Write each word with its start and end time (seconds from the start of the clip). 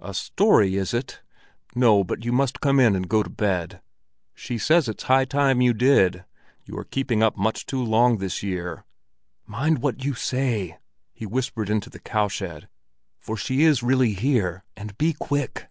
"A 0.00 0.12
story, 0.12 0.76
is 0.76 0.92
it? 0.92 1.22
No, 1.74 2.04
but 2.04 2.26
you 2.26 2.30
must 2.30 2.60
come 2.60 2.78
in 2.78 2.94
and 2.94 3.08
go 3.08 3.22
to 3.22 3.30
bed; 3.30 3.80
she 4.34 4.58
says 4.58 4.86
it's 4.86 5.04
high 5.04 5.24
time 5.24 5.62
you 5.62 5.72
did. 5.72 6.26
You 6.66 6.76
are 6.76 6.84
keeping 6.84 7.22
up 7.22 7.38
much 7.38 7.64
too 7.64 7.82
long 7.82 8.18
this 8.18 8.42
year. 8.42 8.84
Mind 9.46 9.78
what 9.78 10.04
you 10.04 10.12
say," 10.12 10.76
he 11.14 11.24
whispered 11.24 11.70
into 11.70 11.88
the 11.88 12.00
cowshed, 12.00 12.66
"for 13.18 13.34
she 13.34 13.62
is 13.62 13.82
really 13.82 14.12
here! 14.12 14.62
And 14.76 14.98
be 14.98 15.14
quick!" 15.14 15.70